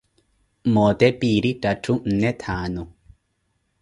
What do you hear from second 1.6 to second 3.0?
tatthu, nne, thaanu.